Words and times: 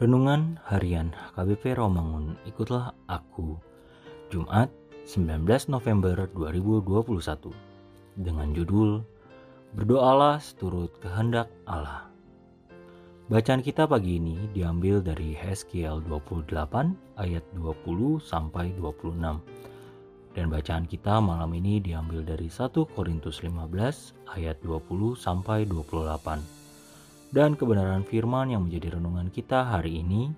Renungan 0.00 0.56
Harian 0.64 1.12
HKBP 1.12 1.76
Romangun 1.76 2.32
Ikutlah 2.48 2.96
Aku. 3.04 3.60
Jumat 4.32 4.72
19 5.04 5.44
November 5.68 6.24
2021 6.32 7.52
Dengan 8.16 8.48
judul 8.56 9.04
Berdoalah 9.76 10.40
seturut 10.40 10.96
kehendak 11.04 11.52
Allah. 11.68 12.08
Bacaan 13.28 13.60
kita 13.60 13.84
pagi 13.84 14.16
ini 14.16 14.48
diambil 14.56 15.04
dari 15.04 15.36
Heskiel 15.36 16.00
28 16.08 16.48
ayat 17.20 17.44
20 17.52 18.24
sampai 18.24 18.72
26 18.80 19.20
dan 20.32 20.46
bacaan 20.48 20.88
kita 20.88 21.20
malam 21.20 21.52
ini 21.52 21.76
diambil 21.76 22.24
dari 22.24 22.48
1 22.48 22.72
Korintus 22.96 23.44
15 23.44 23.68
ayat 24.32 24.56
20 24.64 25.12
sampai 25.12 25.68
28 25.68 26.59
dan 27.30 27.54
kebenaran 27.54 28.02
firman 28.02 28.50
yang 28.50 28.66
menjadi 28.66 28.98
renungan 28.98 29.30
kita 29.30 29.62
hari 29.62 30.02
ini 30.02 30.34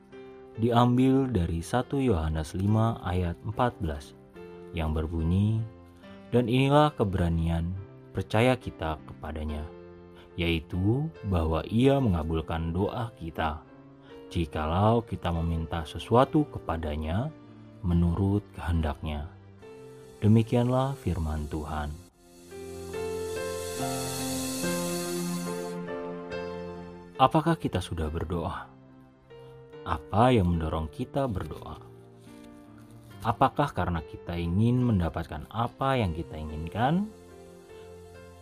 diambil 0.61 1.25
dari 1.33 1.65
1 1.65 1.89
Yohanes 2.05 2.53
5 2.53 3.01
ayat 3.01 3.37
14 3.49 4.77
yang 4.77 4.93
berbunyi 4.93 5.65
dan 6.29 6.49
inilah 6.49 6.93
keberanian 6.93 7.73
percaya 8.13 8.57
kita 8.61 9.01
kepadanya 9.09 9.65
yaitu 10.37 11.09
bahwa 11.29 11.61
ia 11.69 12.01
mengabulkan 12.01 12.73
doa 12.73 13.13
kita. 13.21 13.61
Jikalau 14.33 15.05
kita 15.05 15.29
meminta 15.29 15.85
sesuatu 15.85 16.49
kepadanya 16.49 17.29
menurut 17.85 18.41
kehendaknya. 18.57 19.29
Demikianlah 20.25 20.97
firman 20.97 21.45
Tuhan 21.53 21.93
Apakah 27.23 27.55
kita 27.55 27.79
sudah 27.79 28.11
berdoa? 28.11 28.67
Apa 29.87 30.35
yang 30.35 30.51
mendorong 30.51 30.91
kita 30.91 31.31
berdoa? 31.31 31.79
Apakah 33.23 33.71
karena 33.71 34.03
kita 34.03 34.35
ingin 34.35 34.83
mendapatkan 34.83 35.47
apa 35.55 36.03
yang 36.03 36.19
kita 36.19 36.35
inginkan? 36.35 37.07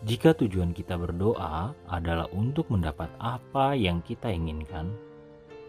Jika 0.08 0.32
tujuan 0.32 0.72
kita 0.72 0.96
berdoa 0.96 1.76
adalah 1.92 2.24
untuk 2.32 2.72
mendapat 2.72 3.12
apa 3.20 3.76
yang 3.76 4.00
kita 4.00 4.32
inginkan, 4.32 4.88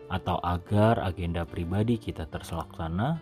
atau 0.07 0.39
agar 0.39 1.03
agenda 1.03 1.43
pribadi 1.43 1.99
kita 1.99 2.23
terlaksana, 2.31 3.19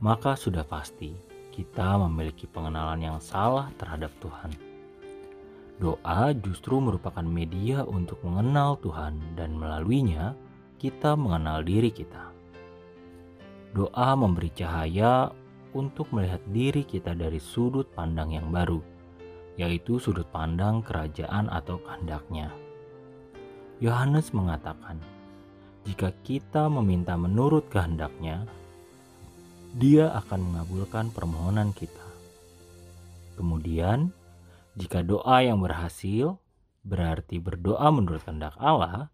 maka 0.00 0.32
sudah 0.32 0.64
pasti 0.64 1.12
kita 1.52 2.00
memiliki 2.08 2.48
pengenalan 2.48 3.04
yang 3.04 3.20
salah 3.20 3.68
terhadap 3.76 4.16
Tuhan. 4.24 4.69
Doa 5.80 6.36
justru 6.36 6.76
merupakan 6.76 7.24
media 7.24 7.88
untuk 7.88 8.20
mengenal 8.20 8.76
Tuhan, 8.84 9.16
dan 9.32 9.56
melaluinya 9.56 10.36
kita 10.76 11.16
mengenal 11.16 11.64
diri 11.64 11.88
kita. 11.88 12.28
Doa 13.72 14.12
memberi 14.12 14.52
cahaya 14.52 15.32
untuk 15.72 16.12
melihat 16.12 16.44
diri 16.52 16.84
kita 16.84 17.16
dari 17.16 17.40
sudut 17.40 17.88
pandang 17.96 18.36
yang 18.36 18.52
baru, 18.52 18.84
yaitu 19.56 19.96
sudut 19.96 20.28
pandang 20.28 20.84
kerajaan 20.84 21.48
atau 21.48 21.80
kehendaknya. 21.80 22.52
Yohanes 23.80 24.36
mengatakan, 24.36 25.00
"Jika 25.88 26.12
kita 26.20 26.68
meminta 26.68 27.16
menurut 27.16 27.72
kehendaknya, 27.72 28.44
Dia 29.80 30.12
akan 30.12 30.40
mengabulkan 30.44 31.08
permohonan 31.08 31.72
kita." 31.72 32.04
Kemudian, 33.40 34.12
jika 34.78 35.02
doa 35.02 35.42
yang 35.42 35.58
berhasil 35.58 36.38
berarti 36.86 37.42
berdoa 37.42 37.90
menurut 37.90 38.22
kehendak 38.22 38.54
Allah, 38.54 39.10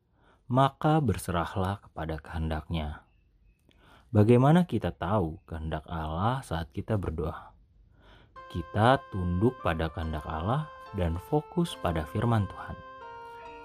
maka 0.53 1.01
berserahlah 1.01 1.81
kepada 1.81 2.21
kehendaknya. 2.21 3.01
Bagaimana 4.13 4.69
kita 4.69 4.93
tahu 4.93 5.41
kehendak 5.49 5.89
Allah 5.89 6.45
saat 6.45 6.69
kita 6.77 7.01
berdoa? 7.01 7.57
Kita 8.53 9.01
tunduk 9.11 9.57
pada 9.65 9.89
kehendak 9.89 10.29
Allah 10.29 10.69
dan 10.95 11.17
fokus 11.33 11.75
pada 11.81 12.05
firman 12.13 12.45
Tuhan. 12.47 12.77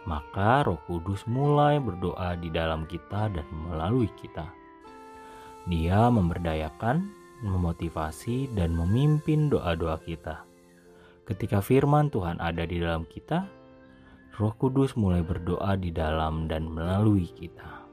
Maka 0.09 0.65
Roh 0.65 0.81
Kudus 0.89 1.27
mulai 1.29 1.77
berdoa 1.77 2.33
di 2.39 2.49
dalam 2.49 2.89
kita 2.89 3.29
dan 3.29 3.45
melalui 3.53 4.09
kita. 4.17 4.49
Dia 5.69 6.09
memberdayakan, 6.09 7.05
memotivasi, 7.45 8.49
dan 8.57 8.73
memimpin 8.73 9.53
doa-doa 9.53 10.01
kita 10.01 10.50
Ketika 11.31 11.63
firman 11.63 12.11
Tuhan 12.11 12.43
ada 12.43 12.67
di 12.67 12.83
dalam 12.83 13.07
kita, 13.07 13.47
Roh 14.35 14.51
Kudus 14.51 14.99
mulai 14.99 15.23
berdoa 15.23 15.79
di 15.79 15.87
dalam 15.87 16.51
dan 16.51 16.67
melalui 16.67 17.31
kita. 17.31 17.87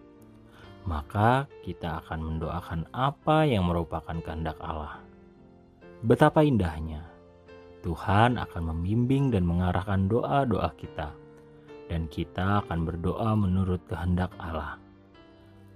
Maka 0.91 1.47
kita 1.63 2.03
akan 2.03 2.19
mendoakan 2.19 2.91
apa 2.91 3.47
yang 3.47 3.71
merupakan 3.71 4.19
kehendak 4.19 4.59
Allah. 4.59 4.99
Betapa 6.03 6.43
indahnya 6.43 7.07
Tuhan 7.87 8.43
akan 8.43 8.75
membimbing 8.75 9.31
dan 9.31 9.47
mengarahkan 9.47 10.11
doa-doa 10.11 10.75
kita, 10.75 11.15
dan 11.87 12.11
kita 12.11 12.67
akan 12.67 12.91
berdoa 12.91 13.39
menurut 13.39 13.87
kehendak 13.87 14.35
Allah. 14.43 14.83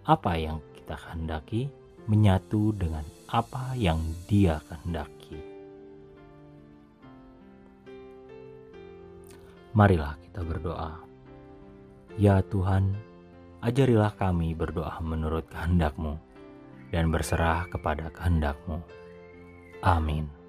Apa 0.03 0.35
yang 0.35 0.59
kita 0.75 0.99
kehendaki 0.99 1.71
menyatu 2.11 2.75
dengan 2.75 3.07
apa 3.31 3.79
yang 3.79 4.03
Dia 4.27 4.59
kehendaki. 4.67 5.52
Marilah 9.73 10.21
kita 10.21 10.45
berdoa. 10.45 11.01
Ya 12.21 12.45
Tuhan, 12.45 12.93
ajarilah 13.65 14.13
kami 14.21 14.53
berdoa 14.53 15.01
menurut 15.01 15.49
kehendak-Mu 15.49 16.21
dan 16.93 17.09
berserah 17.09 17.65
kepada 17.73 18.13
kehendak-Mu. 18.13 18.85
Amin. 19.81 20.42